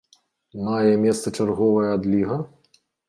[0.67, 2.39] Мае месца чарговая адліга?